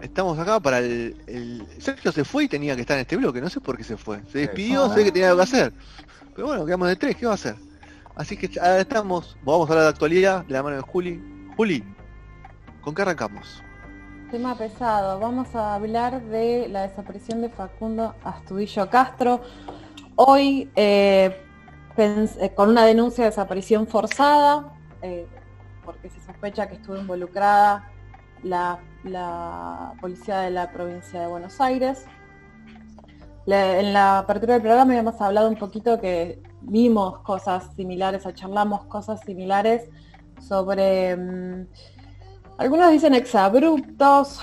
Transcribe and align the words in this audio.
Estamos 0.00 0.38
acá 0.38 0.60
para 0.60 0.78
el, 0.78 1.66
Sergio 1.78 2.12
se 2.12 2.24
fue 2.24 2.44
y 2.44 2.48
tenía 2.48 2.74
que 2.74 2.82
estar 2.82 2.96
en 2.96 3.02
este 3.02 3.16
bloque, 3.16 3.40
no 3.40 3.48
sé 3.48 3.60
por 3.60 3.76
qué 3.76 3.84
se 3.84 3.96
fue. 3.96 4.20
Se 4.30 4.40
despidió, 4.40 4.92
sé 4.92 5.04
que 5.04 5.12
tenía 5.12 5.28
algo 5.28 5.38
que 5.38 5.44
hacer. 5.44 5.72
Pero 6.34 6.48
bueno, 6.48 6.66
quedamos 6.66 6.88
de 6.88 6.96
tres, 6.96 7.16
¿qué 7.16 7.24
va 7.24 7.32
a 7.32 7.36
hacer? 7.36 7.56
Así 8.14 8.36
que 8.36 8.50
ahora 8.60 8.80
estamos, 8.80 9.36
vamos 9.42 9.68
a 9.68 9.72
hablar 9.72 9.84
de 9.84 9.90
actualidad 9.90 10.44
de 10.44 10.52
la 10.52 10.62
mano 10.62 10.76
de 10.76 10.82
Juli. 10.82 11.22
Juli, 11.56 11.84
¿con 12.82 12.94
qué 12.94 13.02
arrancamos? 13.02 13.62
Tema 14.30 14.56
pesado, 14.58 15.18
vamos 15.18 15.54
a 15.54 15.74
hablar 15.74 16.22
de 16.24 16.68
la 16.68 16.82
desaparición 16.82 17.40
de 17.40 17.48
Facundo 17.48 18.14
Astudillo 18.22 18.90
Castro. 18.90 19.40
Hoy, 20.16 20.70
eh, 20.76 21.42
eh, 21.96 22.52
con 22.54 22.68
una 22.68 22.84
denuncia 22.84 23.24
de 23.24 23.30
desaparición 23.30 23.86
forzada, 23.86 24.74
eh, 25.00 25.26
porque 25.84 26.10
se 26.10 26.20
sospecha 26.20 26.68
que 26.68 26.74
estuvo 26.74 26.96
involucrada 26.96 27.90
la, 28.46 29.94
policía 30.00 30.40
de 30.40 30.50
la 30.50 30.70
provincia 30.70 31.20
de 31.20 31.26
Buenos 31.26 31.60
Aires. 31.60 32.04
en 33.46 33.92
la 33.92 34.18
apertura 34.18 34.54
del 34.54 34.62
programa 34.62 34.92
habíamos 34.92 35.20
hablado 35.20 35.48
un 35.48 35.56
poquito 35.56 36.00
que 36.00 36.40
vimos 36.62 37.20
cosas 37.20 37.74
similares 37.76 38.26
o 38.26 38.32
charlamos 38.32 38.84
cosas 38.86 39.20
similares 39.20 39.88
sobre, 40.40 41.16
mm, 41.16 41.66
algunos 42.58 42.90
dicen 42.90 43.14
exabruptos, 43.14 44.40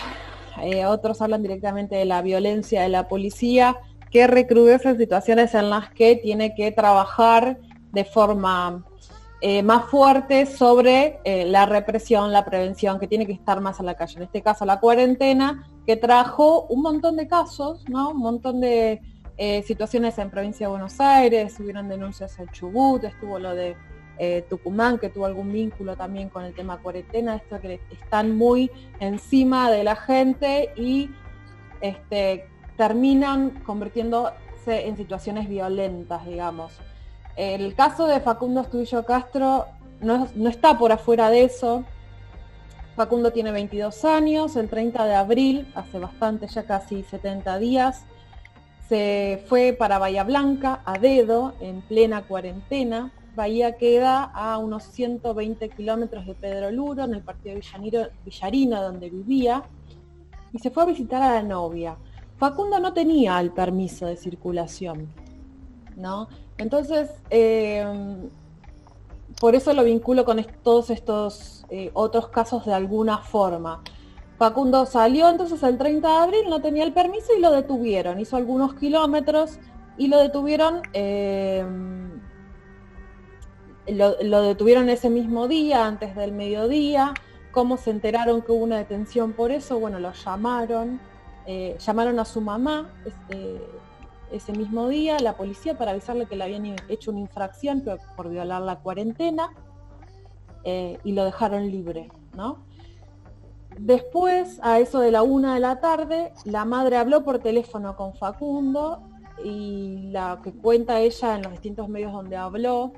eh, 0.61 0.85
otros 0.85 1.22
hablan 1.22 1.41
directamente 1.41 1.95
de 1.95 2.06
la 2.06 2.22
violencia 2.22 2.83
de 2.83 2.89
la 2.89 3.08
policía, 3.08 3.75
que 4.11 4.28
recrudece 4.28 4.95
situaciones 4.95 5.56
en 5.56 5.69
las 5.72 5.89
que 5.89 6.16
tiene 6.16 6.53
que 6.53 6.72
trabajar 6.72 7.58
de 7.91 8.06
forma 8.06 8.85
eh, 9.45 9.61
más 9.61 9.88
fuerte 9.88 10.45
sobre 10.45 11.19
eh, 11.25 11.44
la 11.45 11.66
represión, 11.66 12.31
la 12.31 12.45
prevención, 12.45 12.97
que 12.97 13.09
tiene 13.09 13.25
que 13.25 13.33
estar 13.33 13.59
más 13.59 13.77
en 13.81 13.88
la 13.88 13.95
calle. 13.95 14.16
En 14.16 14.23
este 14.23 14.41
caso, 14.41 14.63
la 14.63 14.80
cuarentena, 14.80 15.67
que 15.85 15.97
trajo 15.97 16.61
un 16.69 16.81
montón 16.81 17.17
de 17.17 17.27
casos, 17.27 17.83
¿no? 17.89 18.11
Un 18.11 18.19
montón 18.19 18.61
de 18.61 19.02
eh, 19.35 19.61
situaciones 19.63 20.17
en 20.17 20.30
provincia 20.30 20.67
de 20.67 20.72
Buenos 20.72 20.97
Aires, 21.02 21.59
hubieron 21.59 21.89
denuncias 21.89 22.39
en 22.39 22.47
Chubut, 22.53 23.03
estuvo 23.03 23.38
lo 23.38 23.53
de 23.53 23.75
Tucumán, 24.50 24.97
que 24.97 25.09
tuvo 25.09 25.25
algún 25.25 25.52
vínculo 25.52 25.97
también 25.97 26.30
con 26.30 26.45
el 26.45 26.53
tema 26.53 26.78
cuarentena, 26.78 27.35
esto 27.35 27.59
que 27.59 27.81
están 27.91 28.38
muy 28.38 28.72
encima 29.02 29.69
de 29.69 29.83
la 29.83 29.97
gente 29.97 30.72
y 30.78 31.09
este, 31.81 32.47
terminan 32.78 33.50
convirtiéndose 33.66 34.88
en 34.88 34.95
situaciones 34.95 35.50
violentas, 35.50 36.25
digamos. 36.25 36.80
El 37.36 37.73
caso 37.73 38.08
de 38.08 38.20
Facundo 38.20 38.62
Estudillo 38.62 39.06
Castro 39.06 39.66
no, 40.02 40.28
está 40.48 40.78
por 40.78 40.92
afuera 40.92 41.30
de 41.30 41.45
eso. 41.45 41.84
Facundo 42.95 43.31
tiene 43.31 43.52
22 43.52 44.06
años, 44.06 44.56
el 44.56 44.70
30 44.70 45.06
de 45.06 45.16
abril, 45.16 45.72
hace 45.73 45.98
bastante, 45.98 46.48
ya 46.48 46.64
casi 46.64 47.02
70 47.02 47.58
días, 47.58 48.06
se 48.88 49.44
fue 49.48 49.73
para 49.73 49.98
Bahía 49.98 50.24
Blanca 50.24 50.81
a 50.85 51.00
dedo, 51.00 51.53
en 51.59 51.81
plena 51.81 52.22
cuarentena. 52.24 53.12
Bahía 53.36 53.78
queda 53.78 54.24
a 54.24 54.59
unos 54.59 54.84
120 54.84 55.69
kilómetros 55.69 56.28
de 56.28 56.36
Pedro 56.36 56.69
Luro, 56.69 57.06
en 57.06 57.16
el 57.16 57.24
partido 57.24 57.56
Villarino, 57.56 58.09
Villarino, 58.24 58.84
donde 58.84 59.09
vivía, 59.09 59.63
y 60.52 60.59
se 60.59 60.69
fue 60.69 60.84
a 60.84 60.86
visitar 60.86 61.24
a 61.24 61.34
la 61.34 61.41
novia. 61.41 61.97
Facundo 62.38 62.80
no 62.80 62.94
tenía 62.94 63.40
el 63.40 63.52
permiso 63.52 64.06
de 64.06 64.18
circulación, 64.18 65.07
¿no? 65.96 66.28
Entonces, 66.58 67.09
eh, 67.30 67.86
por 69.40 69.56
eso 69.56 69.74
lo 69.74 69.84
vinculo 69.84 70.25
con 70.25 70.46
todos 70.64 70.90
estos 70.90 71.66
eh, 71.69 71.91
otros 71.94 72.28
casos 72.30 72.66
de 72.66 72.74
alguna 72.74 73.19
forma. 73.19 73.81
Facundo 74.38 74.86
salió 74.86 75.30
entonces 75.30 75.62
el 75.63 75.78
30 75.78 76.08
de 76.08 76.16
abril, 76.16 76.50
no 76.50 76.62
tenía 76.62 76.84
el 76.84 76.94
permiso 76.94 77.34
y 77.38 77.42
lo 77.42 77.52
detuvieron. 77.52 78.19
Hizo 78.19 78.38
algunos 78.38 78.75
kilómetros 78.75 79.59
y 79.97 80.08
lo 80.08 80.19
detuvieron. 80.19 80.81
Eh, 80.94 81.66
lo, 83.88 84.42
detuvieron 84.42 84.90
ese 84.90 85.09
mismo 85.09 85.47
día, 85.47 85.86
antes 85.86 86.16
del 86.16 86.31
mediodía. 86.31 87.13
¿Cómo 87.52 87.78
se 87.78 87.92
enteraron 87.92 88.42
que 88.42 88.52
hubo 88.52 88.63
una 88.63 88.78
detención 88.78 89.34
por 89.34 89.52
eso? 89.52 89.80
Bueno, 89.80 90.00
lo 90.00 90.12
llamaron, 90.13 91.00
llamaron 91.86 92.18
a 92.19 92.25
su 92.25 92.42
mamá, 92.42 92.90
este, 93.06 93.62
ese 94.33 94.51
mismo 94.51 94.89
día 94.89 95.19
la 95.19 95.38
policía 95.38 95.77
para 95.77 95.91
avisarle 95.91 96.25
que 96.25 96.35
le 96.35 96.44
habían 96.44 96.75
hecho 96.89 97.11
una 97.11 97.19
infracción 97.19 97.83
por, 98.16 98.29
violar 98.29 98.61
la 98.61 98.79
cuarentena 98.79 99.49
eh, 100.63 100.97
y 101.03 101.11
lo 101.11 101.23
dejaron 101.23 101.69
libre, 101.69 102.09
¿no? 102.35 102.66
Después, 103.77 104.59
a 104.61 104.79
eso 104.79 104.99
de 104.99 105.11
la 105.11 105.23
una 105.23 105.55
de 105.55 105.59
la 105.59 105.79
tarde, 105.79 106.31
la 106.45 106.63
madre 106.66 106.97
habló 106.97 107.23
por 107.23 107.39
teléfono 107.39 107.95
con 107.95 108.13
Facundo 108.13 109.01
y 109.44 110.09
la 110.11 110.39
que 110.44 110.53
cuenta 110.53 111.00
ella 111.00 111.35
en 111.35 111.44
los 111.44 111.51
distintos 111.53 111.89
medios 111.89 112.11
donde 112.11 112.38
habló 112.38 112.94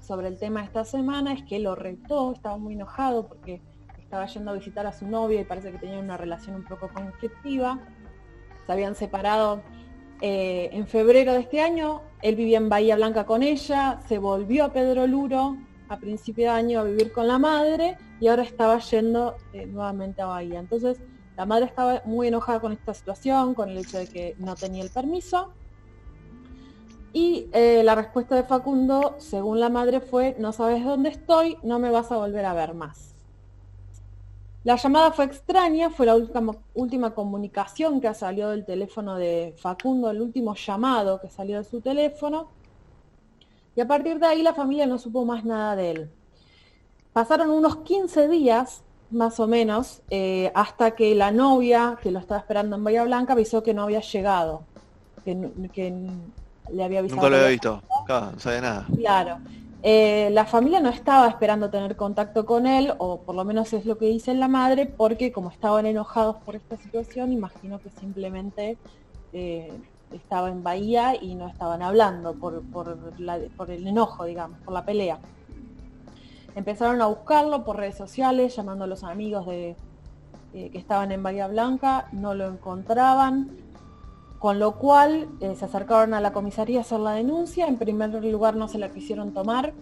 sobre 0.00 0.28
el 0.28 0.38
tema 0.38 0.62
esta 0.62 0.84
semana 0.84 1.32
es 1.32 1.42
que 1.42 1.58
lo 1.58 1.74
retó, 1.74 2.32
estaba 2.32 2.56
muy 2.56 2.74
enojado 2.74 3.26
porque 3.26 3.60
estaba 3.98 4.26
yendo 4.26 4.52
a 4.52 4.54
visitar 4.54 4.86
a 4.86 4.92
su 4.92 5.06
novia 5.08 5.40
y 5.40 5.44
parece 5.44 5.72
que 5.72 5.78
tenía 5.78 5.98
una 5.98 6.16
relación 6.16 6.54
un 6.54 6.64
poco 6.64 6.88
conflictiva. 6.88 7.80
Se 8.64 8.72
habían 8.72 8.94
separado 8.94 9.62
eh, 10.20 10.70
en 10.72 10.86
febrero 10.86 11.32
de 11.32 11.40
este 11.40 11.60
año, 11.60 12.02
él 12.22 12.36
vivía 12.36 12.58
en 12.58 12.68
Bahía 12.68 12.96
Blanca 12.96 13.26
con 13.26 13.42
ella, 13.42 14.00
se 14.08 14.18
volvió 14.18 14.64
a 14.64 14.72
Pedro 14.72 15.06
Luro 15.06 15.56
a 15.88 15.98
principio 15.98 16.44
de 16.44 16.50
año 16.50 16.80
a 16.80 16.84
vivir 16.84 17.12
con 17.12 17.28
la 17.28 17.38
madre 17.38 17.96
y 18.20 18.28
ahora 18.28 18.42
estaba 18.42 18.78
yendo 18.78 19.36
eh, 19.52 19.66
nuevamente 19.66 20.22
a 20.22 20.26
Bahía. 20.26 20.58
Entonces, 20.58 20.98
la 21.36 21.44
madre 21.44 21.66
estaba 21.66 22.02
muy 22.06 22.28
enojada 22.28 22.60
con 22.60 22.72
esta 22.72 22.94
situación, 22.94 23.54
con 23.54 23.68
el 23.70 23.78
hecho 23.78 23.98
de 23.98 24.06
que 24.06 24.34
no 24.38 24.54
tenía 24.54 24.82
el 24.82 24.90
permiso. 24.90 25.52
Y 27.12 27.48
eh, 27.52 27.82
la 27.84 27.94
respuesta 27.94 28.34
de 28.36 28.42
Facundo, 28.42 29.16
según 29.18 29.60
la 29.60 29.68
madre, 29.68 30.00
fue, 30.00 30.36
no 30.38 30.52
sabes 30.52 30.84
dónde 30.84 31.10
estoy, 31.10 31.58
no 31.62 31.78
me 31.78 31.90
vas 31.90 32.10
a 32.10 32.16
volver 32.16 32.44
a 32.44 32.54
ver 32.54 32.74
más. 32.74 33.15
La 34.66 34.74
llamada 34.74 35.12
fue 35.12 35.26
extraña, 35.26 35.90
fue 35.90 36.06
la 36.06 36.16
última, 36.16 36.56
última 36.74 37.14
comunicación 37.14 38.00
que 38.00 38.12
salió 38.14 38.48
del 38.48 38.64
teléfono 38.64 39.14
de 39.14 39.54
Facundo, 39.56 40.10
el 40.10 40.20
último 40.20 40.56
llamado 40.56 41.20
que 41.20 41.30
salió 41.30 41.58
de 41.58 41.62
su 41.62 41.80
teléfono. 41.80 42.48
Y 43.76 43.80
a 43.80 43.86
partir 43.86 44.18
de 44.18 44.26
ahí 44.26 44.42
la 44.42 44.54
familia 44.54 44.84
no 44.88 44.98
supo 44.98 45.24
más 45.24 45.44
nada 45.44 45.76
de 45.76 45.90
él. 45.92 46.10
Pasaron 47.12 47.50
unos 47.50 47.76
15 47.76 48.26
días, 48.26 48.82
más 49.12 49.38
o 49.38 49.46
menos, 49.46 50.02
eh, 50.10 50.50
hasta 50.52 50.96
que 50.96 51.14
la 51.14 51.30
novia, 51.30 51.96
que 52.02 52.10
lo 52.10 52.18
estaba 52.18 52.40
esperando 52.40 52.74
en 52.74 52.82
Bahía 52.82 53.04
Blanca, 53.04 53.34
avisó 53.34 53.62
que 53.62 53.72
no 53.72 53.84
había 53.84 54.00
llegado, 54.00 54.62
que, 55.24 55.32
le 56.72 56.84
había 56.84 56.98
avisado. 56.98 57.20
Nunca 57.20 57.30
lo 57.30 57.36
había 57.36 57.48
visto, 57.50 57.82
no 58.08 58.40
sabía 58.40 58.60
nada. 58.62 58.86
Claro. 58.96 59.38
Eh, 59.88 60.30
la 60.32 60.44
familia 60.46 60.80
no 60.80 60.88
estaba 60.88 61.28
esperando 61.28 61.70
tener 61.70 61.94
contacto 61.94 62.44
con 62.44 62.66
él, 62.66 62.92
o 62.98 63.20
por 63.20 63.36
lo 63.36 63.44
menos 63.44 63.72
es 63.72 63.86
lo 63.86 63.96
que 63.96 64.06
dice 64.06 64.34
la 64.34 64.48
madre, 64.48 64.86
porque 64.86 65.30
como 65.30 65.48
estaban 65.48 65.86
enojados 65.86 66.38
por 66.38 66.56
esta 66.56 66.76
situación, 66.76 67.30
imagino 67.32 67.78
que 67.78 67.90
simplemente 67.90 68.78
eh, 69.32 69.72
estaba 70.10 70.50
en 70.50 70.64
Bahía 70.64 71.14
y 71.14 71.36
no 71.36 71.46
estaban 71.46 71.82
hablando 71.82 72.34
por, 72.34 72.64
el 73.68 73.86
enojo, 73.86 74.24
digamos, 74.24 74.58
por 74.64 74.74
la 74.74 74.84
pelea. 74.84 75.20
Empezaron 76.56 77.00
a 77.00 77.06
buscarlo 77.06 77.62
por 77.62 77.76
redes 77.76 77.96
sociales, 77.96 78.56
llamando 78.56 78.86
a 78.86 78.88
los 78.88 79.04
amigos 79.04 79.46
de, 79.46 79.76
eh, 80.52 80.70
que 80.70 80.78
estaban 80.78 81.12
en 81.12 81.22
Bahía 81.22 81.46
Blanca, 81.46 82.08
no 82.10 82.34
lo 82.34 82.48
encontraban, 82.48 83.56
con 84.38 84.58
lo 84.58 84.72
cual 84.76 85.28
eh, 85.40 85.54
se 85.56 85.64
acercaron 85.64 86.14
a 86.14 86.20
la 86.20 86.32
comisaría 86.32 86.78
a 86.78 86.80
hacer 86.82 87.00
la 87.00 87.12
denuncia. 87.12 87.66
En 87.66 87.78
primer 87.78 88.10
lugar 88.24 88.56
no 88.56 88.68
se 88.68 88.78
la 88.78 88.90
quisieron 88.90 89.32
tomar. 89.32 89.72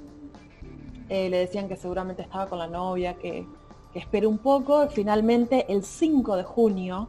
Eh, 1.09 1.29
le 1.29 1.39
decían 1.39 1.69
que 1.69 1.77
seguramente 1.77 2.23
estaba 2.23 2.47
con 2.49 2.59
la 2.59 2.67
novia, 2.67 3.15
que, 3.15 3.47
que 3.93 3.99
espere 3.99 4.27
un 4.27 4.39
poco. 4.39 4.89
Finalmente, 4.89 5.67
el 5.73 5.83
5 5.83 6.37
de 6.37 6.45
junio, 6.45 7.09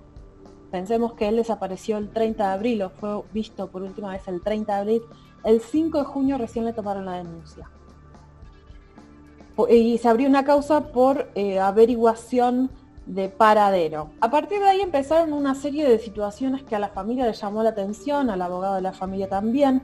pensemos 0.72 1.14
que 1.14 1.28
él 1.28 1.38
desapareció 1.38 1.98
el 1.98 2.10
30 2.10 2.48
de 2.48 2.54
abril 2.54 2.82
o 2.82 2.90
fue 2.90 3.22
visto 3.32 3.68
por 3.68 3.82
última 3.82 4.12
vez 4.12 4.28
el 4.28 4.42
30 4.42 4.74
de 4.74 4.82
abril, 4.82 5.02
el 5.46 5.62
5 5.62 6.00
de 6.00 6.04
junio 6.04 6.38
recién 6.38 6.66
le 6.66 6.74
tomaron 6.74 7.06
la 7.06 7.14
denuncia. 7.14 7.70
Y 9.70 9.98
se 10.00 10.10
abrió 10.10 10.28
una 10.28 10.44
causa 10.44 10.92
por 10.92 11.30
eh, 11.36 11.60
averiguación 11.60 12.70
de 13.06 13.30
paradero. 13.30 14.10
A 14.20 14.30
partir 14.30 14.60
de 14.60 14.70
ahí 14.70 14.82
empezaron 14.82 15.34
una 15.34 15.56
serie 15.56 15.88
de 15.88 16.00
situaciones 16.00 16.64
que 16.64 16.76
a 16.76 16.80
la 16.80 16.90
familia 16.90 17.26
le 17.26 17.34
llamó 17.34 17.62
la 17.64 17.70
atención, 17.70 18.30
al 18.30 18.42
abogado 18.42 18.76
de 18.76 18.82
la 18.82 18.94
familia 18.94 19.30
también. 19.30 19.82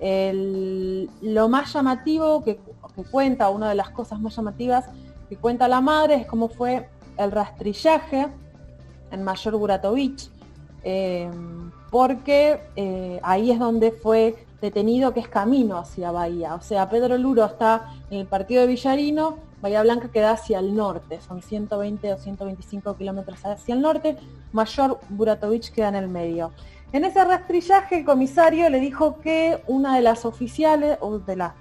lo 0.00 1.48
más 1.48 1.72
llamativo 1.72 2.44
que, 2.44 2.60
cuenta, 3.10 3.48
una 3.48 3.68
de 3.68 3.74
las 3.74 3.90
cosas 3.90 4.20
más 4.20 4.36
llamativas 4.36 4.86
que 5.28 5.36
cuenta 5.36 5.68
la 5.68 5.80
madre 5.80 6.14
es 6.16 6.26
cómo 6.26 6.48
fue 6.48 6.88
el 7.16 7.30
rastrillaje 7.30 8.28
en 9.10 9.22
Mayor 9.22 9.56
Buratovich, 9.56 10.30
eh, 10.82 11.30
porque 11.90 12.60
eh, 12.76 13.20
ahí 13.22 13.50
es 13.50 13.58
donde 13.58 13.92
fue 13.92 14.46
detenido, 14.60 15.12
que 15.14 15.20
es 15.20 15.28
camino 15.28 15.78
hacia 15.78 16.10
Bahía. 16.10 16.54
O 16.54 16.60
sea, 16.60 16.88
Pedro 16.88 17.16
Luro 17.16 17.44
está 17.44 17.92
en 18.10 18.20
el 18.20 18.26
partido 18.26 18.62
de 18.62 18.68
Villarino, 18.68 19.36
Bahía 19.60 19.82
Blanca 19.82 20.08
queda 20.08 20.32
hacia 20.32 20.60
el 20.60 20.74
norte, 20.74 21.20
son 21.20 21.42
120 21.42 22.12
o 22.12 22.18
125 22.18 22.96
kilómetros 22.96 23.44
hacia 23.44 23.74
el 23.74 23.80
norte, 23.80 24.16
Mayor 24.52 25.00
Buratovich 25.08 25.72
queda 25.72 25.88
en 25.88 25.96
el 25.96 26.08
medio. 26.08 26.52
En 26.92 27.04
ese 27.04 27.24
rastrillaje 27.24 27.98
el 27.98 28.04
comisario 28.04 28.70
le 28.70 28.80
dijo 28.80 29.20
que 29.20 29.62
una 29.66 29.96
de 29.96 30.02
las 30.02 30.24
oficiales 30.24 30.98
o 31.00 31.18
de 31.18 31.36
las 31.36 31.52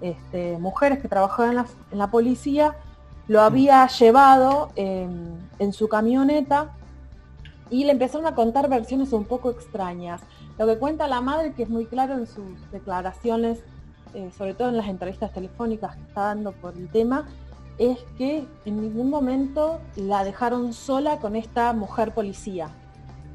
este, 0.00 0.58
mujeres 0.58 0.98
que 0.98 1.08
trabajaban 1.08 1.66
en 1.92 1.98
la, 1.98 2.10
policía 2.10 2.74
lo 3.28 3.40
había 3.42 3.86
llevado 3.86 4.70
en 4.76 5.72
su 5.72 5.88
camioneta 5.88 6.72
y 7.70 7.84
le 7.84 7.92
empezaron 7.92 8.26
a 8.26 8.34
contar 8.34 8.68
versiones 8.68 9.12
un 9.12 9.24
poco 9.24 9.50
extrañas. 9.50 10.20
Lo 10.58 10.66
que 10.66 10.76
cuenta 10.78 11.06
la 11.06 11.20
madre, 11.20 11.54
que 11.54 11.62
es 11.62 11.70
muy 11.70 11.86
claro 11.86 12.14
en 12.14 12.26
sus 12.26 12.70
declaraciones 12.72 13.60
eh, 14.14 14.30
sobre 14.36 14.54
todo 14.54 14.68
en 14.68 14.76
las 14.76 14.88
entrevistas 14.88 15.32
telefónicas 15.32 15.96
que 15.96 16.02
está 16.02 16.22
dando 16.22 16.52
por 16.52 16.74
el 16.74 16.88
tema, 16.88 17.26
es 17.78 17.98
que 18.18 18.44
en 18.66 18.80
ningún 18.82 19.08
momento 19.08 19.80
la 19.96 20.22
dejaron 20.22 20.72
sola 20.74 21.18
con 21.18 21.34
esta 21.34 21.72
mujer 21.72 22.12
policía. 22.12 22.68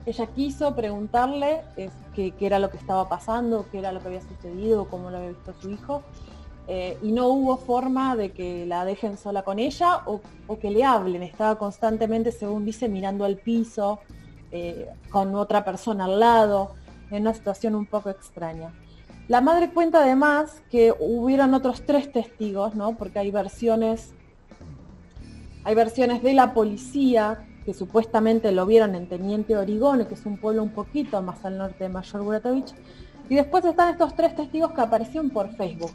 Ella 0.06 0.28
quiso 0.28 0.76
preguntarle 0.76 1.62
qué, 2.14 2.32
era 2.40 2.60
lo 2.60 2.70
que 2.70 2.78
estaba 2.78 3.10
pasando, 3.10 3.66
qué 3.72 3.80
era 3.80 3.92
lo 3.92 4.02
que 4.02 4.08
había 4.08 4.22
sucedido, 4.22 4.88
cómo 4.88 5.10
lo 5.10 5.18
había 5.18 5.30
visto 5.30 5.54
su 5.60 5.72
hijo, 5.72 6.04
eh, 6.68 6.98
y 7.02 7.12
no 7.12 7.28
hubo 7.28 7.58
forma 7.58 8.16
de 8.16 8.32
que 8.32 8.68
la 8.68 8.86
dejen 8.86 9.18
sola 9.18 9.44
con 9.44 9.58
ella 9.58 10.02
o, 10.06 10.22
que 10.60 10.70
le 10.70 10.84
hablen. 10.84 11.24
Estaba 11.24 11.58
constantemente, 11.58 12.32
según 12.32 12.66
dice, 12.66 12.88
mirando 12.88 13.26
al 13.26 13.38
piso, 13.38 14.00
eh, 14.52 14.90
con 15.10 15.34
otra 15.36 15.66
persona 15.66 16.06
al 16.06 16.20
lado, 16.20 16.76
en 17.10 17.22
una 17.22 17.34
situación 17.34 17.74
un 17.74 17.88
poco 17.88 18.12
extraña. 18.12 18.72
La 19.28 19.42
madre 19.42 19.72
cuenta 19.72 20.04
además 20.04 20.62
que 20.70 20.94
hubieron 21.00 21.56
otros 21.56 21.84
tres 21.84 22.12
testigos, 22.12 22.76
¿no? 22.76 22.96
Porque 22.96 23.18
hay 23.18 23.32
versiones, 23.32 24.14
hay 25.64 25.74
versiones 25.74 26.22
de 26.22 26.34
la 26.34 26.54
policía 26.54 27.44
que 27.66 27.74
supuestamente 27.74 28.52
lo 28.52 28.68
vieron 28.68 28.94
en 28.94 29.10
Teniente 29.10 29.58
Origone, 29.58 30.06
que 30.06 30.14
es 30.14 30.26
un 30.28 30.38
pueblo 30.38 30.62
un 30.62 30.70
poquito 30.70 31.20
más 31.24 31.44
al 31.44 31.58
norte 31.58 31.86
de 31.86 31.90
Mayor 31.90 32.22
Buratovich. 32.22 32.72
Y 33.28 33.36
después 33.36 33.66
están 33.66 33.90
estos 33.90 34.16
tres 34.16 34.36
testigos 34.36 34.72
que 34.74 34.82
aparecieron 34.82 35.32
por 35.32 35.50
Facebook. 35.56 35.94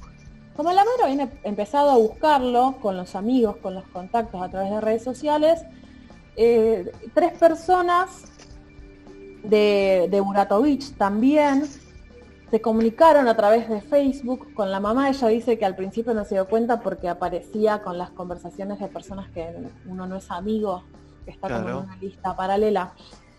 Como 0.57 0.73
la 0.73 0.85
madre 0.85 1.05
había 1.05 1.31
empezado 1.45 1.91
a 1.91 1.97
buscarlo 1.97 2.79
con 2.83 2.97
los 2.97 3.15
amigos, 3.15 3.59
con 3.59 3.75
los 3.75 3.85
contactos 3.85 4.43
a 4.43 4.49
través 4.49 4.73
de 4.73 4.81
redes 4.81 5.05
sociales, 5.05 5.63
eh, 6.37 6.91
tres 7.15 7.39
personas 7.39 8.25
de, 9.45 10.09
de 10.11 10.21
Buratovich 10.21 10.93
también 10.97 11.63
se 12.51 12.61
comunicaron 12.61 13.29
a 13.29 13.37
través 13.37 13.69
de 13.69 13.81
Facebook 13.81 14.53
con 14.55 14.71
la 14.71 14.81
mamá. 14.81 15.09
Ella 15.09 15.29
dice 15.29 15.59
que 15.59 15.65
al 15.65 15.77
principio 15.77 16.15
no 16.15 16.25
se 16.25 16.35
dio 16.35 16.49
cuenta 16.49 16.81
porque 16.81 17.09
aparecía 17.09 17.81
con 17.83 17.97
las 17.97 18.11
conversaciones 18.11 18.81
de 18.81 18.89
personas 18.89 19.31
que 19.31 19.47
uno 19.87 20.07
no 20.07 20.17
es 20.17 20.31
amigo, 20.31 20.83
que 21.25 21.31
está 21.31 21.49
como 21.49 21.69
en 21.69 21.77
una 21.77 21.97
lista 21.97 22.35
paralela. 22.35 22.93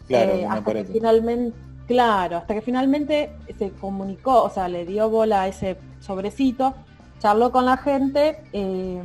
Claro, 0.08 0.32
eh, 0.32 0.46
hasta 0.46 0.74
que 0.74 0.86
finalmente, 0.86 1.58
claro, 1.88 2.38
hasta 2.38 2.54
que 2.54 2.62
finalmente 2.62 3.36
se 3.58 3.72
comunicó, 3.72 4.44
o 4.44 4.50
sea, 4.50 4.68
le 4.70 4.86
dio 4.86 5.10
bola 5.10 5.42
a 5.42 5.48
ese 5.48 5.78
sobrecito, 6.00 6.74
charló 7.20 7.52
con 7.52 7.66
la 7.66 7.78
gente 7.78 8.44
eh, 8.54 9.02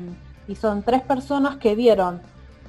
y 0.46 0.54
son 0.54 0.82
tres 0.82 1.02
personas 1.02 1.56
que 1.56 1.74
vieron 1.74 2.20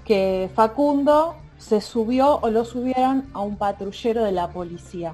que 0.06 0.50
Facundo 0.56 1.36
se 1.58 1.82
subió 1.82 2.40
o 2.42 2.50
lo 2.50 2.66
subieron 2.66 3.26
a 3.34 3.42
un 3.42 3.58
patrullero 3.58 4.24
de 4.24 4.32
la 4.32 4.50
policía. 4.50 5.14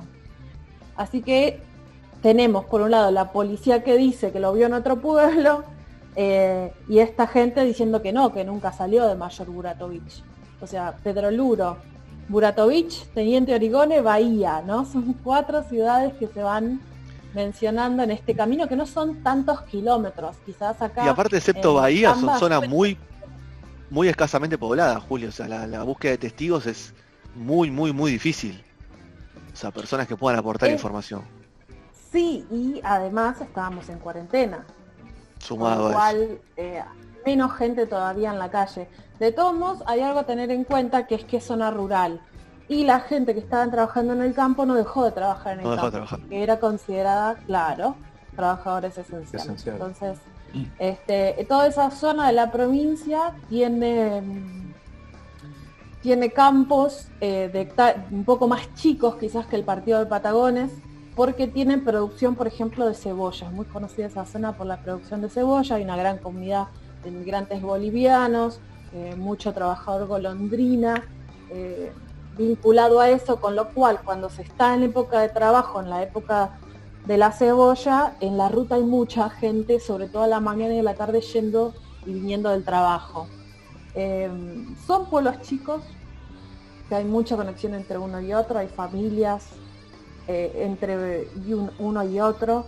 Así 0.95 1.21
que 1.21 1.61
tenemos 2.23 2.63
por 2.65 2.81
un 2.81 2.89
lado 2.89 3.11
la 3.11 3.31
policía 3.33 3.83
que 3.83 3.97
dice 3.97 4.31
que 4.31 4.39
lo 4.39 4.53
vio 4.53 4.65
en 4.65 4.73
otro 4.73 5.01
pueblo 5.01 5.65
eh, 6.15 6.73
y 6.87 6.99
esta 6.99 7.27
gente 7.27 7.63
diciendo 7.65 8.01
que 8.01 8.13
no, 8.13 8.33
que 8.33 8.45
nunca 8.45 8.71
salió 8.71 9.05
de 9.07 9.15
Mayor 9.15 9.49
Buratovich. 9.49 10.23
O 10.61 10.65
sea, 10.65 10.95
Pedro 11.03 11.29
Luro, 11.31 11.77
Buratovich, 12.29 13.05
Teniente 13.13 13.53
Origone, 13.53 13.99
Bahía, 13.99 14.63
¿no? 14.65 14.85
Son 14.91 15.13
cuatro 15.21 15.63
ciudades 15.63 16.13
que 16.13 16.27
se 16.27 16.41
van 16.41 16.79
mencionando 17.35 18.03
en 18.03 18.11
este 18.11 18.35
camino 18.35 18.69
que 18.69 18.75
no 18.75 18.85
son 18.85 19.23
tantos 19.23 19.63
kilómetros, 19.63 20.37
quizás 20.45 20.79
acá. 20.81 21.03
Y 21.03 21.09
aparte, 21.09 21.37
excepto 21.37 21.73
Bahía, 21.73 22.13
son 22.13 22.37
zonas 22.37 22.69
muy, 22.69 22.95
muy 23.89 24.07
escasamente 24.07 24.55
pobladas, 24.55 25.01
Julio. 25.09 25.29
O 25.29 25.31
sea, 25.31 25.47
la, 25.47 25.65
la, 25.65 25.81
búsqueda 25.81 26.11
de 26.11 26.19
testigos 26.19 26.67
es 26.67 26.93
muy, 27.33 27.71
muy, 27.71 27.91
muy 27.91 28.11
difícil. 28.11 28.63
O 29.51 29.55
sea, 29.55 29.71
personas 29.71 30.07
que 30.07 30.15
puedan 30.15 30.37
aportar 30.37 30.69
información. 30.69 31.23
Sí, 32.13 32.45
y 32.51 32.80
además 32.83 33.42
estábamos 33.42 33.89
en 33.89 33.98
cuarentena. 33.98 34.63
Sumado 35.39 35.86
con 35.86 35.94
cual, 35.94 36.39
eh, 36.56 36.83
menos 37.25 37.54
gente 37.54 37.88
todavía 37.88 38.31
en 38.31 38.38
la 38.38 38.51
calle. 38.51 38.88
De 39.19 39.31
todos 39.31 39.56
modos, 39.56 39.83
hay 39.88 40.01
algo 40.01 40.19
a 40.19 40.24
tener 40.24 40.51
en 40.51 40.63
cuenta 40.63 41.07
que 41.07 41.15
es 41.15 41.25
que 41.25 41.38
es 41.38 41.44
zona 41.44 41.71
rural. 41.71 42.21
Y 42.69 42.86
la 42.86 43.00
gente 43.00 43.33
que 43.33 43.39
estaba 43.39 43.69
trabajando 43.69 44.13
en 44.13 44.21
el 44.21 44.36
campo 44.36 44.65
no 44.68 44.75
dejó 44.75 45.06
de 45.06 45.12
trabajar 45.12 45.60
en 45.60 45.65
el 45.65 45.75
campo. 45.75 46.18
Que 46.30 46.44
era 46.44 46.60
considerada, 46.60 47.36
claro, 47.48 47.95
trabajadores 48.36 48.95
esenciales. 48.95 49.66
Entonces, 49.66 50.19
este, 50.77 51.45
toda 51.50 51.66
esa 51.66 51.89
zona 51.89 52.27
de 52.27 52.33
la 52.33 52.51
provincia 52.51 53.33
tiene 53.50 54.21
tiene 56.04 56.31
campos 56.31 57.07
eh, 57.21 57.50
de 57.51 57.95
un 58.12 58.25
poco 58.25 58.48
más 58.48 58.74
chicos 58.75 59.16
quizás 59.16 59.48
que 59.48 59.56
el 59.56 59.63
partido 59.63 60.00
de 60.00 60.06
Patagones, 60.06 60.69
porque 61.15 61.48
tienen 61.48 61.83
producción, 61.83 62.36
por 62.36 62.48
ejemplo, 62.48 62.88
de 62.88 62.94
cebolla. 62.94 63.48
Es 63.48 63.54
muy 63.54 63.65
conocida 63.65 64.07
esa 64.07 64.25
zona 64.25 64.57
por 64.57 64.65
la 64.65 64.81
producción 64.81 65.21
de 65.21 65.30
cebolla. 65.30 65.75
Hay 65.75 65.83
una 65.83 65.95
gran 65.95 66.18
comunidad 66.18 66.68
de 67.04 67.10
inmigrantes 67.10 67.62
bolivianos, 67.62 68.60
eh, 68.94 69.15
mucho 69.15 69.54
trabajador 69.54 70.07
golondrina, 70.07 71.04
eh, 71.49 71.92
vinculado 72.37 72.99
a 72.99 73.09
eso, 73.09 73.40
con 73.40 73.56
lo 73.56 73.69
cual 73.69 73.99
cuando 74.04 74.30
se 74.30 74.42
está 74.42 74.73
en 74.73 74.83
época 74.83 75.19
de 75.21 75.30
trabajo, 75.30 75.81
en 75.81 75.90
la 75.90 76.02
época 76.02 76.57
de 77.06 77.18
la 77.18 77.31
cebolla, 77.31 78.16
en 78.21 78.37
la 78.37 78.49
ruta 78.49 78.76
hay 78.76 78.83
mucha 78.83 79.30
gente, 79.30 79.80
sobre 79.80 80.07
todo 80.07 80.23
a 80.23 80.28
la 80.28 80.40
mañana 80.40 80.73
y 80.73 80.80
a 80.80 80.83
la 80.83 80.95
tarde, 80.95 81.21
yendo 81.21 81.73
y 82.06 82.14
viniendo 82.14 82.49
del 82.49 82.64
trabajo. 82.64 83.28
Eh, 83.94 84.31
son 84.87 85.09
pueblos 85.09 85.42
chicos, 85.42 85.83
que 86.90 86.95
hay 86.95 87.06
mucha 87.06 87.35
conexión 87.35 87.76
entre 87.76 87.97
uno 87.97 88.19
y 88.19 88.33
otro, 88.33 88.57
hay 88.57 88.68
familias, 88.68 89.49
eh, 90.27 90.51
entre 90.63 91.27
uno 91.80 92.03
y 92.03 92.19
otro. 92.19 92.65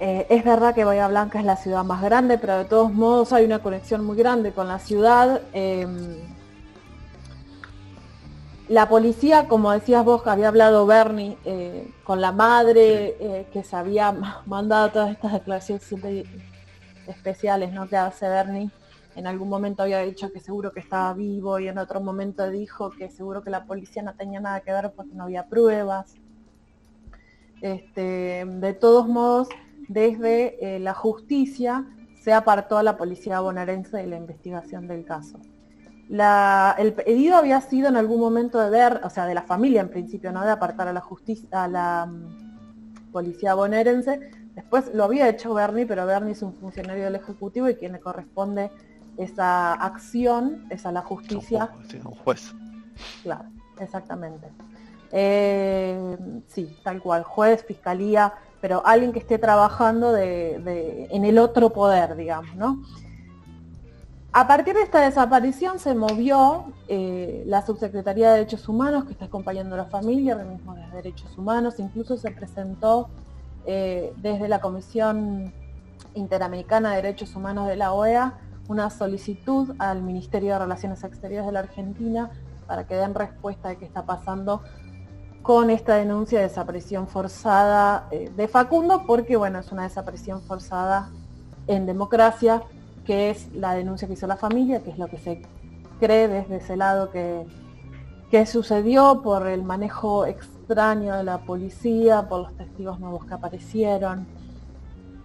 Eh, 0.00 0.26
es 0.30 0.44
verdad 0.44 0.74
que 0.74 0.84
Bahía 0.84 1.08
Blanca 1.08 1.40
es 1.40 1.44
la 1.44 1.56
ciudad 1.56 1.84
más 1.84 2.02
grande, 2.02 2.38
pero 2.38 2.58
de 2.58 2.64
todos 2.64 2.92
modos 2.92 3.32
hay 3.32 3.44
una 3.44 3.60
conexión 3.60 4.04
muy 4.04 4.16
grande 4.16 4.52
con 4.52 4.68
la 4.68 4.78
ciudad. 4.78 5.42
Em, 5.52 6.16
la 8.68 8.88
policía, 8.88 9.48
como 9.48 9.72
decías 9.72 10.04
vos, 10.04 10.22
que 10.22 10.30
había 10.30 10.48
hablado 10.48 10.86
Bernie 10.86 11.38
eh, 11.44 11.90
con 12.04 12.20
la 12.20 12.32
madre, 12.32 13.46
que 13.52 13.64
se 13.64 13.76
había 13.76 14.14
mandado 14.46 14.90
todas 14.90 15.10
estas 15.10 15.32
declaraciones 15.32 15.90
especiales 17.06 17.72
¿no? 17.72 17.88
que 17.88 17.96
hace 17.96 18.28
Bernie. 18.28 18.70
En 19.18 19.26
algún 19.26 19.48
momento 19.48 19.82
había 19.82 19.98
dicho 19.98 20.30
que 20.32 20.38
seguro 20.38 20.70
que 20.70 20.78
estaba 20.78 21.12
vivo 21.12 21.58
y 21.58 21.66
en 21.66 21.78
otro 21.78 22.00
momento 22.00 22.48
dijo 22.50 22.90
que 22.90 23.10
seguro 23.10 23.42
que 23.42 23.50
la 23.50 23.64
policía 23.64 24.00
no 24.00 24.14
tenía 24.14 24.38
nada 24.38 24.60
que 24.60 24.72
ver 24.72 24.92
porque 24.94 25.12
no 25.12 25.24
había 25.24 25.48
pruebas. 25.48 26.14
Este, 27.60 28.44
de 28.46 28.72
todos 28.74 29.08
modos, 29.08 29.48
desde 29.88 30.76
eh, 30.76 30.78
la 30.78 30.94
justicia 30.94 31.86
se 32.20 32.32
apartó 32.32 32.78
a 32.78 32.82
la 32.82 32.96
policía 32.96 33.40
bonaerense 33.40 33.96
de 33.96 34.06
la 34.06 34.16
investigación 34.16 34.86
del 34.86 35.04
caso. 35.04 35.38
el 36.08 36.92
pedido 36.92 37.36
había 37.36 37.60
sido 37.60 37.88
en 37.88 37.96
algún 37.96 38.20
momento 38.20 38.60
de 38.60 38.70
ver, 38.70 39.00
o 39.04 39.10
sea, 39.10 39.26
de 39.26 39.34
la 39.34 39.42
familia 39.42 39.80
en 39.80 39.88
principio, 39.88 40.32
no 40.32 40.44
de 40.44 40.50
apartar 40.50 40.88
a 40.88 40.92
la 40.92 41.00
justicia, 41.00 41.64
a 41.64 41.68
la 41.68 42.06
mm, 42.06 43.10
policía 43.12 43.54
bonaerense. 43.54 44.30
Después 44.54 44.92
lo 44.94 45.04
había 45.04 45.28
hecho 45.28 45.54
Bernie, 45.54 45.86
pero 45.86 46.04
Bernie 46.04 46.32
es 46.32 46.42
un 46.42 46.52
funcionario 46.54 47.04
del 47.04 47.14
Ejecutivo 47.14 47.68
y 47.68 47.76
quien 47.76 47.92
le 47.92 48.00
corresponde 48.00 48.70
esa 49.16 49.72
acción 49.72 50.66
es 50.70 50.86
a 50.86 50.92
la 50.92 51.02
justicia. 51.02 51.70
Un 52.04 52.14
juez. 52.14 52.54
Claro, 53.22 53.48
exactamente. 53.78 54.48
Eh, 55.12 56.16
sí, 56.48 56.78
tal 56.82 57.00
cual, 57.00 57.24
juez, 57.24 57.64
fiscalía, 57.64 58.34
pero 58.60 58.84
alguien 58.84 59.12
que 59.12 59.20
esté 59.20 59.38
trabajando 59.38 60.16
en 60.16 61.24
el 61.24 61.38
otro 61.38 61.70
poder, 61.70 62.16
digamos, 62.16 62.54
¿no? 62.56 62.82
a 64.32 64.46
partir 64.46 64.74
de 64.74 64.82
esta 64.82 65.00
desaparición 65.00 65.78
se 65.78 65.94
movió 65.94 66.66
eh, 66.86 67.42
la 67.46 67.64
Subsecretaría 67.64 68.30
de 68.30 68.38
Derechos 68.38 68.68
Humanos, 68.68 69.04
que 69.04 69.12
está 69.12 69.24
acompañando 69.24 69.74
a 69.74 69.78
la 69.78 69.84
familia, 69.86 70.36
mismo 70.36 70.74
de 70.74 70.86
Derechos 70.92 71.36
Humanos, 71.36 71.78
incluso 71.78 72.16
se 72.16 72.30
presentó 72.30 73.08
eh, 73.66 74.12
desde 74.18 74.46
la 74.48 74.60
Comisión 74.60 75.52
Interamericana 76.14 76.90
de 76.90 76.96
Derechos 77.02 77.34
Humanos 77.34 77.68
de 77.68 77.76
la 77.76 77.92
OEA 77.92 78.34
una 78.68 78.90
solicitud 78.90 79.74
al 79.78 80.02
Ministerio 80.02 80.52
de 80.52 80.58
Relaciones 80.58 81.02
Exteriores 81.02 81.46
de 81.46 81.52
la 81.52 81.60
Argentina 81.60 82.30
para 82.66 82.86
que 82.86 82.94
den 82.94 83.14
respuesta 83.14 83.70
de 83.70 83.78
qué 83.78 83.86
está 83.86 84.04
pasando 84.04 84.62
con 85.42 85.70
esta 85.70 85.96
denuncia 85.96 86.38
de 86.38 86.48
desaparición 86.48 87.08
forzada 87.08 88.08
eh, 88.10 88.30
de 88.36 88.48
Facundo, 88.48 89.04
porque 89.06 89.36
bueno, 89.36 89.58
es 89.58 89.72
una 89.72 89.84
desaparición 89.84 90.42
forzada 90.42 91.10
en 91.66 91.86
democracia, 91.86 92.62
que 93.04 93.30
es 93.30 93.52
la 93.54 93.74
denuncia 93.74 94.06
que 94.06 94.14
hizo 94.14 94.26
la 94.26 94.36
familia, 94.36 94.82
que 94.82 94.90
es 94.90 94.98
lo 94.98 95.08
que 95.08 95.18
se 95.18 95.42
cree 96.00 96.28
desde 96.28 96.56
ese 96.56 96.76
lado 96.76 97.10
que, 97.10 97.46
que 98.30 98.46
sucedió 98.46 99.22
por 99.22 99.46
el 99.46 99.62
manejo 99.62 100.26
extraño 100.26 101.16
de 101.16 101.24
la 101.24 101.38
policía, 101.38 102.28
por 102.28 102.42
los 102.42 102.56
testigos 102.56 103.00
nuevos 103.00 103.24
que 103.24 103.34
aparecieron. 103.34 104.26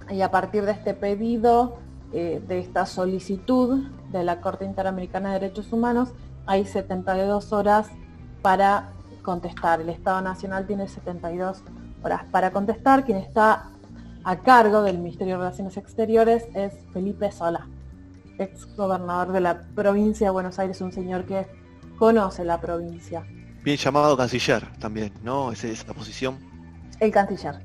Y 0.09 0.21
a 0.21 0.31
partir 0.31 0.65
de 0.65 0.71
este 0.71 0.93
pedido, 0.93 1.77
eh, 2.15 2.43
de 2.47 2.59
esta 2.59 2.85
solicitud 2.85 3.89
de 4.11 4.23
la 4.23 4.39
Corte 4.39 4.65
Interamericana 4.65 5.33
de 5.33 5.39
Derechos 5.39 5.73
Humanos, 5.73 6.09
hay 6.45 6.63
72 6.63 7.51
horas 7.53 7.87
para 8.43 8.91
contestar. 9.23 9.81
El 9.81 9.89
Estado 9.89 10.21
Nacional 10.21 10.67
tiene 10.67 10.87
72 10.87 11.63
horas 12.03 12.21
para 12.31 12.51
contestar. 12.51 13.03
Quien 13.05 13.17
está 13.17 13.69
a 14.23 14.37
cargo 14.37 14.83
del 14.83 14.99
Ministerio 14.99 15.33
de 15.33 15.39
Relaciones 15.39 15.77
Exteriores 15.77 16.45
es 16.53 16.73
Felipe 16.93 17.31
Sola, 17.31 17.67
ex 18.37 18.65
gobernador 18.75 19.31
de 19.33 19.41
la 19.41 19.61
provincia 19.75 20.27
de 20.27 20.31
Buenos 20.31 20.59
Aires, 20.59 20.79
un 20.81 20.91
señor 20.91 21.25
que 21.25 21.47
conoce 21.97 22.45
la 22.45 22.61
provincia. 22.61 23.25
Bien 23.63 23.77
llamado 23.77 24.15
canciller 24.17 24.65
también, 24.79 25.11
¿no? 25.23 25.51
Esa 25.51 25.67
es 25.67 25.87
la 25.87 25.93
posición. 25.93 26.37
El 26.99 27.11
canciller. 27.11 27.55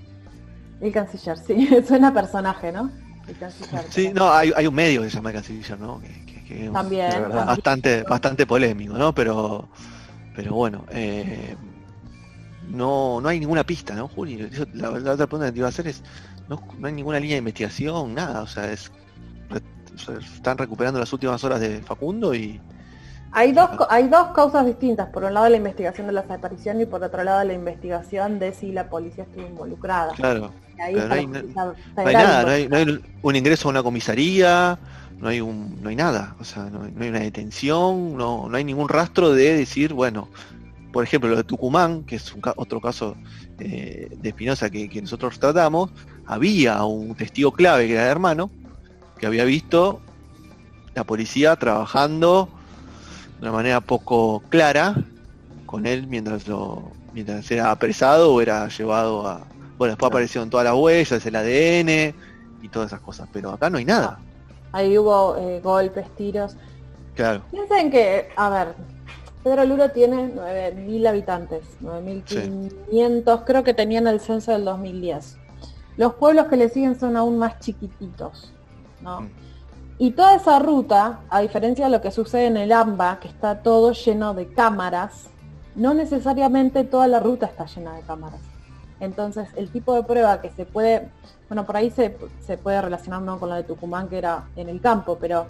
El 0.81 0.93
canciller, 0.93 1.37
sí, 1.38 1.69
suena 1.87 2.15
personaje, 2.15 2.73
¿no? 2.73 2.91
El 3.27 3.37
canciller. 3.37 3.85
Sí, 3.91 4.12
no, 4.15 4.33
hay, 4.33 4.53
hay 4.57 4.67
un 4.67 4.75
medio 4.75 5.03
que 5.03 5.11
se 5.11 5.17
llama 5.17 5.31
el 5.31 5.37
canciller, 5.37 5.79
¿no? 5.79 6.00
Que, 6.00 6.29
también. 6.73 7.11
bastante, 7.31 8.03
bastante 8.05 8.47
polémico, 8.47 8.95
¿no? 8.95 9.15
Pero, 9.15 9.69
pero 10.38 10.54
bueno, 10.54 10.85
eh, 10.92 11.57
no, 12.68 13.21
no 13.21 13.28
hay 13.28 13.40
ninguna 13.40 13.64
pista, 13.64 13.97
¿no, 13.97 14.07
Juli? 14.07 14.49
La, 14.73 14.90
la 14.92 15.12
otra 15.14 15.26
pregunta 15.26 15.47
que 15.47 15.52
te 15.52 15.59
iba 15.59 15.66
a 15.66 15.71
hacer 15.71 15.88
es, 15.88 16.00
no, 16.49 16.62
no 16.78 16.87
hay 16.87 16.92
ninguna 16.92 17.18
línea 17.18 17.35
de 17.35 17.38
investigación, 17.38 18.14
nada, 18.14 18.42
o 18.42 18.47
sea, 18.47 18.71
es, 18.71 18.88
están 20.37 20.57
recuperando 20.57 21.00
las 21.00 21.12
últimas 21.12 21.42
horas 21.42 21.59
de 21.59 21.80
Facundo 21.80 22.37
y 22.37 22.61
Hay 23.33 23.50
dos, 23.50 23.68
hay 23.90 24.07
dos 24.07 24.28
causas 24.28 24.64
distintas. 24.64 25.09
Por 25.09 25.25
un 25.25 25.35
lado 25.35 25.49
la 25.49 25.57
investigación 25.57 26.07
de 26.07 26.12
la 26.12 26.23
desaparición 26.23 26.80
y 26.80 26.87
por 26.87 27.02
otro 27.02 27.25
lado 27.25 27.42
la 27.42 27.54
investigación 27.54 28.38
de 28.38 28.52
si 28.52 28.71
la 28.71 28.88
policía 28.88 29.25
estuvo 29.25 29.45
involucrada. 29.45 30.12
claro, 30.12 30.52
ahí 30.80 30.95
Pero 30.95 31.09
no 31.09 31.14
hay 31.14 31.26
no 31.26 31.42
hay 31.97 32.14
nada, 32.14 32.42
no 32.45 32.50
hay, 32.50 32.68
no 32.68 32.76
hay 32.76 33.00
un 33.23 33.35
ingreso 33.35 33.66
a 33.66 33.71
una 33.73 33.83
comisaría, 33.83 34.78
no 35.21 35.29
hay 35.29 35.41
un, 35.41 35.83
no 35.83 35.89
hay 35.91 35.97
nada, 35.97 36.37
o 36.39 36.45
sea, 36.45 36.65
no 36.71 36.85
hay, 36.85 36.93
no 36.93 37.03
hay 37.03 37.09
una 37.11 37.21
detención, 37.21 38.17
no, 38.17 38.49
no 38.49 38.57
hay 38.57 38.65
ningún 38.65 38.89
rastro 38.89 39.33
de 39.33 39.55
decir, 39.57 39.93
bueno, 39.93 40.29
por 40.93 41.05
ejemplo, 41.05 41.29
lo 41.31 41.37
de 41.37 41.45
Tucumán, 41.45 42.05
que 42.05 42.17
es 42.17 42.33
un 42.35 42.41
ca- 42.41 42.55
otro 42.57 42.81
caso 42.81 43.17
eh, 43.59 44.09
de 44.17 44.29
Espinosa 44.29 44.71
que, 44.71 44.89
que 44.89 45.03
nosotros 45.03 45.39
tratamos, 45.39 45.91
había 46.27 46.83
un 46.85 47.15
testigo 47.17 47.53
clave 47.53 47.87
que 47.87 47.95
era 47.95 48.05
el 48.05 48.11
hermano, 48.11 48.51
que 49.19 49.27
había 49.27 49.45
visto 49.45 50.01
la 50.95 51.05
policía 51.05 51.57
trabajando 51.57 52.51
de 53.39 53.43
una 53.43 53.53
manera 53.53 53.81
poco 53.81 54.43
clara 54.49 54.95
con 55.67 55.87
él 55.87 56.07
mientras 56.07 56.49
lo 56.49 56.93
mientras 57.13 57.51
era 57.51 57.71
apresado 57.71 58.33
o 58.33 58.41
era 58.41 58.69
llevado 58.69 59.27
a 59.27 59.47
bueno 59.77 59.93
después 59.93 60.09
aparecieron 60.09 60.51
todas 60.51 60.65
las 60.65 60.75
huellas 60.75 61.25
el 61.25 61.37
ADN 61.37 62.15
y 62.63 62.69
todas 62.69 62.89
esas 62.89 63.01
cosas 63.01 63.29
pero 63.33 63.51
acá 63.53 63.71
no 63.71 63.79
hay 63.79 63.85
nada 63.85 64.21
Ahí 64.73 64.99
hubo 64.99 65.37
eh, 65.37 65.61
golpes, 65.61 66.09
tiros. 66.17 66.57
claro 67.15 67.43
Piensen 67.51 67.91
que, 67.91 68.29
a 68.37 68.51
ver, 68.51 68.75
Pedro 69.43 69.65
Luro 69.65 69.91
tiene 69.91 70.33
9.000 70.35 71.09
habitantes, 71.09 71.63
9.500, 71.83 73.45
creo 73.45 73.65
que 73.65 73.75
tenían 73.75 74.07
el 74.07 74.21
censo 74.21 74.53
del 74.53 74.65
2010. 74.65 75.39
Los 75.97 76.15
pueblos 76.15 76.47
que 76.47 76.57
le 76.57 76.69
siguen 76.69 76.99
son 76.99 77.17
aún 77.17 77.39
más 77.39 77.59
chiquititos, 77.61 78.53
¿no? 79.01 79.23
Mm. 79.23 79.31
Y 80.01 80.13
toda 80.13 80.37
esa 80.37 80.61
ruta, 80.61 81.21
a 81.29 81.41
diferencia 81.41 81.87
de 81.87 81.91
lo 81.91 82.01
que 82.01 82.13
sucede 82.13 82.47
en 82.47 82.57
el 82.57 82.71
AMBA, 82.71 83.19
que 83.19 83.27
está 83.27 83.63
todo 83.63 83.93
lleno 83.93 84.33
de 84.33 84.47
cámaras, 84.47 85.29
no 85.75 85.93
necesariamente 85.93 86.85
toda 86.85 87.09
la 87.09 87.19
ruta 87.19 87.47
está 87.47 87.67
llena 87.67 87.95
de 87.95 88.03
cámaras. 88.03 88.41
Entonces, 89.01 89.49
el 89.57 89.71
tipo 89.71 89.95
de 89.95 90.05
prueba 90.05 90.41
que 90.41 90.51
se 90.51 90.67
puede, 90.67 91.11
bueno, 91.49 91.64
por 91.64 91.76
ahí 91.76 91.90
se, 91.90 92.17
se 92.47 92.59
puede 92.59 92.81
relacionar 92.83 93.23
¿no? 93.23 93.38
con 93.38 93.49
la 93.49 93.57
de 93.57 93.62
Tucumán, 93.64 94.09
que 94.09 94.19
era 94.19 94.45
en 94.57 94.69
el 94.69 94.81
campo, 94.81 95.17
pero 95.21 95.47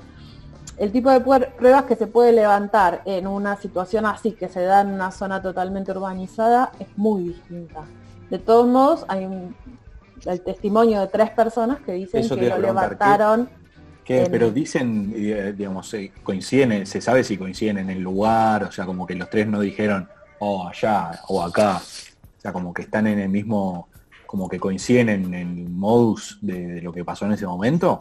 el 0.76 0.93
tipo 0.93 1.11
de 1.11 1.21
pruebas 1.21 1.85
que 1.85 1.97
se 1.97 2.07
puede 2.07 2.33
levantar 2.33 3.02
en 3.05 3.26
una 3.26 3.57
situación 3.57 4.07
así, 4.07 4.33
que 4.33 4.49
se 4.49 4.62
da 4.62 4.83
en 4.83 4.88
una 4.88 5.11
zona 5.11 5.43
totalmente 5.43 5.90
urbanizada, 5.90 6.71
es 6.78 6.87
muy 6.97 7.25
distinta. 7.25 7.81
De 8.31 8.38
todos 8.38 8.67
modos, 8.69 9.05
hay 9.09 9.25
un- 9.25 9.57
el 10.25 10.40
testimonio 10.43 11.00
de 11.00 11.07
tres 11.09 11.31
personas 11.31 11.78
que 11.81 11.93
dicen 11.93 12.21
Eso 12.21 12.37
que 12.37 12.49
lo 12.49 12.57
preguntar, 12.57 12.90
¿qué- 12.90 12.95
levantaron. 12.95 13.49
¿Qué? 14.05 14.25
En- 14.25 14.31
Pero 14.31 14.50
dicen, 14.50 15.12
eh, 15.17 15.52
digamos, 15.57 15.95
coinciden, 16.23 16.87
se 16.87 17.00
sabe 17.00 17.25
si 17.25 17.37
coinciden 17.37 17.78
en 17.78 17.90
el 17.90 18.00
lugar, 18.00 18.64
o 18.64 18.73
sea, 18.73 18.87
como 18.87 19.07
que 19.07 19.14
los 19.14 19.28
tres 19.31 19.47
no 19.49 19.61
dijeron, 19.61 20.09
oh, 20.38 20.67
allá 20.69 21.21
o 21.28 21.43
acá, 21.43 21.76
o 21.78 22.40
sea, 22.40 22.52
como 22.52 22.73
que 22.73 22.83
están 22.83 23.07
en 23.09 23.19
el 23.19 23.28
mismo, 23.28 23.88
como 24.29 24.47
que 24.47 24.61
coinciden 24.61 25.09
en 25.09 25.33
el 25.33 25.71
modus 25.71 26.39
de, 26.43 26.67
de 26.67 26.83
lo 26.83 26.93
que 26.93 27.03
pasó 27.03 27.25
en 27.25 27.33
ese 27.33 27.47
momento. 27.47 28.01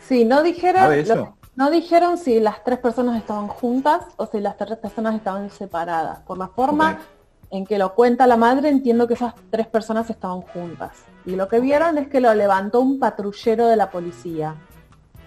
Sí, 0.00 0.24
no 0.24 0.42
dijeron, 0.42 1.34
no 1.54 1.70
dijeron 1.70 2.16
si 2.16 2.40
las 2.40 2.64
tres 2.64 2.78
personas 2.78 3.18
estaban 3.18 3.46
juntas 3.46 4.04
o 4.16 4.24
si 4.26 4.40
las 4.40 4.56
tres 4.56 4.78
personas 4.78 5.14
estaban 5.14 5.50
separadas. 5.50 6.20
Por 6.20 6.38
la 6.38 6.48
forma 6.48 6.98
en 7.50 7.66
que 7.66 7.76
lo 7.76 7.94
cuenta 7.94 8.26
la 8.26 8.38
madre, 8.38 8.70
entiendo 8.70 9.06
que 9.06 9.14
esas 9.14 9.34
tres 9.50 9.66
personas 9.66 10.08
estaban 10.08 10.40
juntas. 10.40 10.92
Y 11.26 11.36
lo 11.36 11.46
que 11.46 11.60
vieron 11.60 11.98
es 11.98 12.08
que 12.08 12.20
lo 12.22 12.32
levantó 12.32 12.80
un 12.80 12.98
patrullero 12.98 13.66
de 13.66 13.76
la 13.76 13.90
policía 13.90 14.54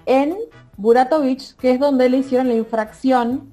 en 0.07 0.35
Buratovich, 0.77 1.55
que 1.57 1.71
es 1.73 1.79
donde 1.79 2.09
le 2.09 2.17
hicieron 2.17 2.47
la 2.47 2.55
infracción 2.55 3.51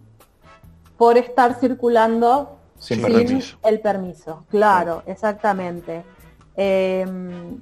por 0.96 1.18
estar 1.18 1.60
circulando 1.60 2.56
Sin 2.78 3.04
Sin 3.04 3.12
permiso. 3.12 3.58
el 3.64 3.80
permiso. 3.80 4.44
Claro, 4.48 5.02
exactamente. 5.04 6.04
Eh, 6.56 7.04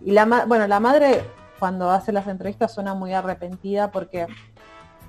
y 0.04 0.10
la 0.12 0.44
bueno, 0.46 0.66
la 0.66 0.80
madre 0.80 1.24
cuando 1.58 1.90
hace 1.90 2.12
las 2.12 2.26
entrevistas 2.26 2.72
suena 2.72 2.94
muy 2.94 3.12
arrepentida 3.12 3.90
porque 3.90 4.26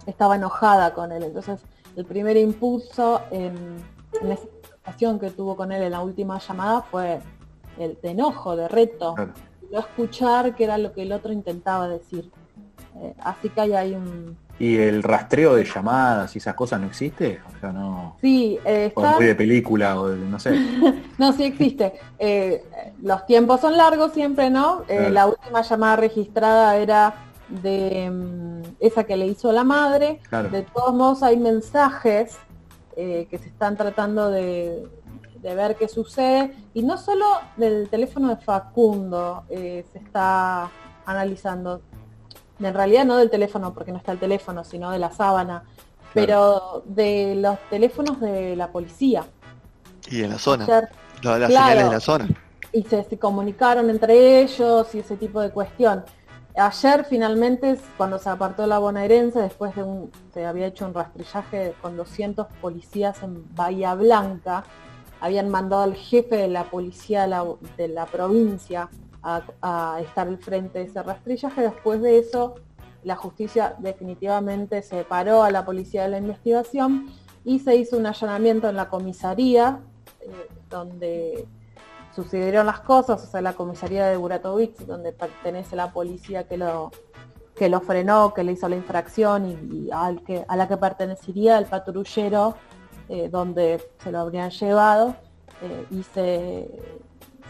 estaba 0.05 0.35
enojada 0.35 0.93
con 0.93 1.11
él. 1.11 1.23
Entonces, 1.23 1.61
el 1.95 2.05
primer 2.05 2.37
impulso 2.37 3.21
en, 3.31 3.55
en 4.21 4.31
esa 4.31 4.47
conversación 4.47 5.19
que 5.19 5.31
tuvo 5.31 5.55
con 5.55 5.71
él 5.71 5.83
en 5.83 5.91
la 5.91 6.01
última 6.01 6.39
llamada 6.39 6.81
fue 6.81 7.19
el 7.77 7.97
de 8.01 8.09
enojo, 8.09 8.55
de 8.55 8.67
reto, 8.67 9.15
no 9.71 9.79
escuchar 9.79 10.55
que 10.55 10.63
era 10.63 10.77
lo 10.77 10.93
que 10.93 11.01
el 11.01 11.11
otro 11.11 11.31
intentaba 11.31 11.87
decir. 11.87 12.31
Eh, 12.97 13.13
así 13.19 13.49
que 13.49 13.61
hay 13.61 13.73
ahí 13.73 13.93
un... 13.93 14.37
¿Y 14.57 14.77
el 14.77 15.03
rastreo 15.03 15.55
de 15.55 15.65
llamadas 15.65 16.33
y 16.35 16.39
esas 16.39 16.55
cosas 16.55 16.79
no 16.79 16.88
existe? 16.88 17.41
O 17.55 17.59
sea, 17.59 17.74
no... 17.74 18.15
Sí, 18.21 18.57
eh, 18.63 18.91
O 18.95 19.03
está... 19.03 19.17
muy 19.17 19.25
de 19.25 19.35
película, 19.35 20.00
o 20.00 20.07
de- 20.09 20.17
no 20.17 20.39
sé. 20.39 20.51
No, 21.17 21.33
sí 21.33 21.43
existe. 21.43 21.93
Eh, 22.19 22.63
los 23.01 23.25
tiempos 23.25 23.59
son 23.62 23.75
largos 23.75 24.13
siempre, 24.13 24.50
¿no? 24.50 24.83
Eh, 24.88 24.95
Claro. 24.97 25.09
La 25.09 25.27
última 25.27 25.62
llamada 25.62 25.95
registrada 25.97 26.77
era 26.77 27.15
de 27.50 28.09
mm, 28.09 28.62
esa 28.79 29.03
que 29.03 29.17
le 29.17 29.27
hizo 29.27 29.51
la 29.51 29.63
madre. 29.65 30.19
Claro. 30.29 30.50
De 30.50 30.62
todos 30.63 30.93
modos 30.93 31.21
hay 31.21 31.35
mensajes 31.38 32.38
eh, 32.95 33.27
que 33.29 33.38
se 33.38 33.50
están 33.50 33.75
tratando 33.75 34.29
de, 34.31 34.88
de 35.41 35.55
ver 35.55 35.75
qué 35.75 35.89
sucede. 35.89 36.53
Y 36.74 36.81
no 36.83 36.97
solo 36.97 37.25
del 37.57 37.89
teléfono 37.89 38.29
de 38.29 38.38
Facundo 38.38 39.43
se 39.50 39.83
está 39.95 40.69
analizando. 41.05 41.81
En 42.59 42.74
realidad 42.74 43.05
no 43.05 43.17
del 43.17 43.29
teléfono, 43.29 43.74
porque 43.74 43.91
no 43.91 43.97
está 43.97 44.12
el 44.13 44.19
teléfono, 44.19 44.63
sino 44.63 44.91
de 44.91 45.00
la 45.00 45.12
sábana. 45.12 45.63
Pero 46.13 46.83
de 46.85 47.35
los 47.35 47.57
teléfonos 47.69 48.19
de 48.21 48.55
la 48.55 48.71
policía. 48.71 49.25
y 50.09 50.24
en 50.24 50.29
la 50.29 50.38
zona 50.39 50.63
Ayer 50.65 50.89
la- 51.24 51.39
las 51.39 51.50
Claro. 51.50 51.65
señales 51.67 51.83
de 51.85 51.91
la 51.95 52.00
zona 52.00 52.29
y 52.71 52.83
se, 52.83 53.03
se 53.03 53.17
comunicaron 53.19 53.89
entre 53.89 54.41
ellos 54.41 54.93
y 54.93 55.00
ese 55.00 55.17
tipo 55.17 55.41
de 55.41 55.50
cuestión. 55.51 56.03
Ayer 56.55 57.05
finalmente, 57.09 57.77
cuando 57.97 58.17
se 58.19 58.29
apartó 58.29 58.65
la 58.67 58.77
bonaerense, 58.79 59.39
después 59.39 59.75
de 59.75 59.83
un, 59.83 60.12
se 60.33 60.45
había 60.45 60.67
hecho 60.67 60.85
un 60.85 60.93
rastrillaje 60.93 61.74
con 61.81 61.97
200 61.97 62.47
policías 62.62 63.21
en 63.24 63.43
Bahía 63.55 63.93
Blanca, 63.95 64.63
habían 65.19 65.50
mandado 65.50 65.83
al 65.83 65.95
jefe 65.95 66.35
de 66.38 66.47
la 66.47 66.63
policía 66.65 67.24
de 67.24 67.27
la, 67.29 67.45
de 67.77 67.88
la 67.89 68.05
provincia 68.05 68.89
a, 69.25 70.00
estar 70.01 70.27
al 70.27 70.38
frente 70.38 70.79
de 70.79 70.86
ese 70.86 71.01
rastrillaje. 71.01 71.62
Después 71.62 72.01
de 72.01 72.20
eso, 72.20 72.55
la 73.03 73.15
justicia 73.15 73.75
definitivamente 73.79 74.82
separó 74.82 75.44
a 75.44 75.51
la 75.51 75.65
policía 75.65 76.03
de 76.03 76.10
la 76.10 76.17
investigación 76.20 77.08
y 77.44 77.60
se 77.60 77.75
hizo 77.75 77.98
un 77.98 78.05
allanamiento 78.05 78.70
en 78.70 78.75
la 78.75 78.89
comisaría 78.89 79.79
eh, 80.22 80.48
donde 80.70 81.48
sucedieron 82.15 82.65
las 82.65 82.79
cosas, 82.79 83.24
o 83.24 83.27
sea, 83.27 83.41
la 83.41 83.53
comisaría 83.53 84.08
de 84.08 84.17
Buratovich, 84.17 84.77
donde 84.86 85.12
pertenece 85.12 85.75
la 85.75 85.91
policía 85.91 86.48
que 86.48 86.58
lo, 86.58 86.91
que 87.55 87.67
lo 87.67 87.82
frenó, 87.82 88.34
que 88.34 88.44
le 88.44 88.53
hizo 88.53 88.70
la 88.70 88.77
infracción 88.77 89.46
y, 89.50 89.89
a 89.91 90.55
la 90.55 90.67
que 90.67 90.77
pertenecería 90.77 91.58
el 91.58 91.65
patrullero 91.65 92.55
eh, 93.10 93.29
donde 93.29 93.84
se 94.00 94.12
lo 94.12 94.20
habrían 94.20 94.50
llevado 94.50 95.15
eh, 95.62 95.86
y 95.91 96.03
se, 96.03 96.70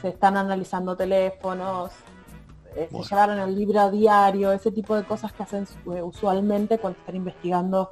se, 0.05 0.09
están 0.09 0.37
analizando 0.37 0.95
teléfonos, 0.95 1.91
eh, 2.75 2.89
se 2.91 3.03
llevaron 3.03 3.39
el 3.39 3.55
libro 3.55 3.89
diario, 3.89 4.51
ese 4.51 4.71
tipo 4.71 4.95
de 4.95 5.03
cosas 5.03 5.31
que 5.33 5.43
hacen 5.43 5.65
usualmente 5.85 6.77
cuando 6.77 6.99
están 6.99 7.15
investigando 7.15 7.89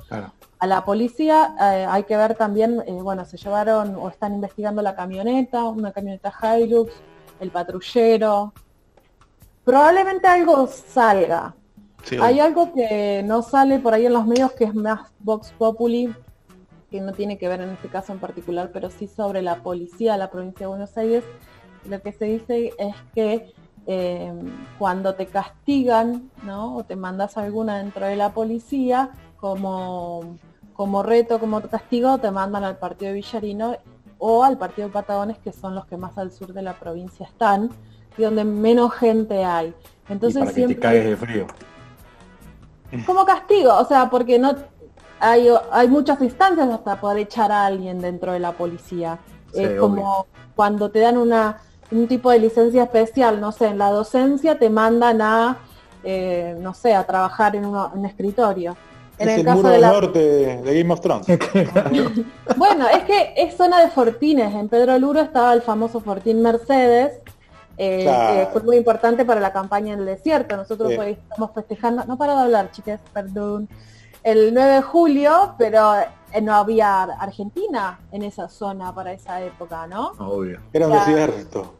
a 0.60 0.68
la 0.68 0.84
policía. 0.84 1.56
hay 1.58 2.04
que 2.04 2.18
ver 2.18 2.36
también, 2.36 2.84
bueno, 3.02 3.26
se 3.26 3.38
llevaron 3.38 3.96
o 3.96 4.10
están 4.10 4.34
investigando 4.34 4.82
la 4.82 4.96
camioneta, 4.96 5.64
una 5.64 5.92
camioneta 5.92 6.34
Hilux, 6.42 6.92
el 7.40 7.50
patrullero. 7.50 8.54
Probablemente 9.64 10.28
algo 10.28 10.68
salga, 10.68 11.56
hay 12.22 12.40
algo 12.40 12.74
que 12.74 13.24
no 13.26 13.42
sale 13.42 13.80
por 13.80 13.94
ahí 13.94 14.06
en 14.06 14.14
los 14.14 14.26
medios 14.26 14.52
que 14.52 14.66
es 14.66 14.76
más 14.76 15.12
Vox 15.20 15.54
Populi, 15.58 16.14
que 16.92 17.02
no 17.02 17.14
tiene 17.14 17.38
que 17.38 17.48
ver 17.48 17.62
en 17.62 17.70
este 17.70 17.88
caso 17.88 18.14
en 18.14 18.20
particular, 18.20 18.70
pero 18.74 18.90
sí 18.90 19.08
sobre 19.08 19.42
la 19.42 19.64
policía 19.64 20.14
de 20.14 20.20
la 20.20 20.30
provincia 20.30 20.66
de 20.66 20.68
Buenos 20.68 20.96
Aires. 20.98 21.24
Lo 21.90 22.02
que 22.02 22.12
se 22.12 22.26
dice 22.26 22.74
es 22.78 22.96
que 23.14 23.54
eh, 23.88 24.34
cuando 24.80 25.16
te 25.16 25.26
castigan, 25.26 26.30
¿no? 26.44 26.78
O 26.78 26.84
te 26.84 26.96
mandas 26.96 27.38
alguna 27.38 27.78
dentro 27.78 28.06
de 28.06 28.16
la 28.16 28.34
policía, 28.34 29.12
como, 29.38 30.38
como 30.74 31.04
reto, 31.04 31.40
como 31.40 31.62
castigo, 31.62 32.18
te 32.18 32.32
mandan 32.32 32.64
al 32.64 32.78
partido 32.78 33.12
de 33.12 33.16
Villarino 33.16 33.78
o 34.18 34.44
al 34.44 34.58
partido 34.58 34.88
de 34.88 34.94
Patagones, 34.94 35.38
que 35.40 35.52
son 35.52 35.76
los 35.76 35.86
que 35.86 35.98
más 35.98 36.18
al 36.18 36.32
sur 36.32 36.54
de 36.54 36.62
la 36.62 36.74
provincia 36.80 37.26
están, 37.26 37.70
y 38.18 38.24
donde 38.24 38.46
menos 38.46 38.94
gente 38.94 39.44
hay. 39.44 39.74
Entonces 40.08 40.50
y 40.52 40.54
siempre... 40.54 40.76
te 40.76 40.82
caes 40.82 41.06
de 41.06 41.18
frío 41.18 41.48
como 43.06 43.26
castigo, 43.26 43.76
o 43.76 43.86
sea, 43.86 44.10
porque 44.10 44.38
no 44.38 44.56
hay, 45.20 45.48
hay 45.72 45.88
muchas 45.88 46.22
instancias 46.22 46.70
hasta 46.70 47.00
poder 47.00 47.20
echar 47.20 47.52
a 47.52 47.66
alguien 47.66 48.00
dentro 48.00 48.34
de 48.34 48.40
la 48.40 48.52
policía. 48.52 49.20
es 49.54 49.80
como 49.80 50.28
cuando 50.56 50.92
te 50.92 51.00
dan 51.00 51.18
una 51.18 51.62
un 51.94 52.08
tipo 52.08 52.32
de 52.32 52.40
licencia 52.40 52.84
especial, 52.84 53.40
no 53.40 53.52
sé, 53.52 53.68
en 53.68 53.78
la 53.78 53.90
docencia 53.90 54.58
te 54.58 54.70
mandan 54.70 55.22
a, 55.22 55.58
eh, 56.04 56.56
no 56.60 56.74
sé, 56.74 56.94
a 56.94 57.06
trabajar 57.06 57.56
en, 57.56 57.66
un 57.66 58.06
escritorio. 58.06 58.76
En 59.20 59.30
el, 59.30 59.46
caso 59.46 59.68
de 59.68 59.78
la... 59.78 59.92
norte 59.92 60.20
de 60.20 60.80
Game 60.80 60.92
of 60.92 61.02
Thrones. 61.02 61.28
bueno, 62.58 62.88
es 62.90 63.04
que 63.04 63.34
es 63.38 63.56
zona 63.56 63.82
de 63.82 63.92
fortines. 63.92 64.54
En 64.54 64.68
Pedro 64.70 64.98
Luro 64.98 65.22
estaba 65.22 65.54
el 65.54 65.62
famoso 65.62 66.00
Fortín 66.00 66.42
Mercedes, 66.42 67.22
eh, 67.78 68.48
fue 68.52 68.62
muy 68.62 68.78
importante 68.78 69.26
para 69.26 69.40
la 69.40 69.52
campaña 69.52 69.94
en 69.94 70.00
el 70.00 70.06
desierto. 70.06 70.56
Nosotros 70.56 70.92
hoy 70.98 71.18
estamos 71.30 71.52
festejando, 71.54 72.04
no 72.06 72.18
para 72.18 72.36
de 72.36 72.42
hablar, 72.42 72.72
chicas, 72.72 73.00
perdón, 73.14 73.68
el 74.24 74.54
9 74.54 74.74
de 74.74 74.82
julio, 74.82 75.56
pero 75.58 75.96
eh, 76.32 76.42
no 76.42 76.54
había 76.54 77.04
Argentina 77.04 78.00
en 78.12 78.24
esa 78.24 78.48
zona 78.48 78.94
para 78.94 79.14
esa 79.14 79.42
época, 79.42 79.88
¿no? 79.88 80.12
Obvio. 80.20 80.60
Era 80.72 80.88
un 80.88 80.94
desierto. 80.94 81.76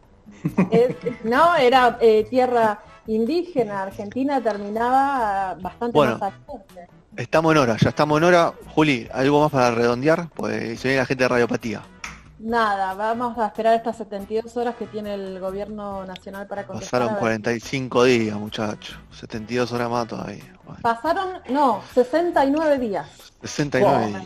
No, 1.24 1.56
era 1.56 1.98
eh, 2.02 2.26
tierra 2.30 2.82
indígena. 3.08 3.84
Argentina 3.84 4.42
terminaba 4.42 5.56
bastante 5.60 5.98
bueno, 5.98 6.18
más 6.18 6.34
Estamos 7.16 7.52
en 7.52 7.58
hora, 7.60 7.78
ya 7.78 7.90
estamos 7.90 8.18
en 8.18 8.24
hora. 8.24 8.54
Juli, 8.74 9.08
¿algo 9.14 9.42
más 9.42 9.52
para 9.52 9.72
redondear? 9.72 10.30
Pues 10.30 10.80
se 10.80 10.88
viene 10.88 11.02
la 11.02 11.06
gente 11.06 11.24
de 11.24 11.28
Radiopatía. 11.28 11.82
Nada, 12.40 12.94
vamos 12.94 13.38
a 13.38 13.48
esperar 13.48 13.76
estas 13.76 13.96
72 13.98 14.58
horas 14.58 14.76
que 14.76 14.86
tiene 14.88 15.14
el 15.14 15.40
gobierno 15.40 16.06
nacional 16.06 16.46
para 16.46 16.66
contestar. 16.66 17.02
Pasaron 17.02 17.20
45 17.20 18.04
días, 18.04 18.36
muchachos. 18.36 18.98
72 19.12 19.72
horas 19.72 19.90
más 19.90 20.08
todavía. 20.08 20.44
Pasaron, 20.82 21.42
no, 21.50 21.82
69 21.94 22.80
días. 22.80 23.08
69 23.44 24.08
días. 24.08 24.24